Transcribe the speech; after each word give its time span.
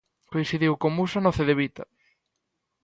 Coincidiu 0.33 0.73
con 0.81 0.91
Musa 0.97 1.19
no 1.21 1.35
Cedevita. 1.37 1.83